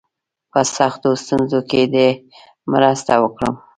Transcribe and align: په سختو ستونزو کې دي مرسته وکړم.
په 0.51 0.59
سختو 0.77 1.09
ستونزو 1.23 1.59
کې 1.69 1.81
دي 1.93 2.09
مرسته 2.71 3.13
وکړم. 3.23 3.53